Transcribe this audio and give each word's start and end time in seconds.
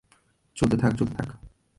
চলতে 0.55 0.77
থাক, 0.77 0.91
চলতে 0.97 1.13
থাক। 1.13 1.29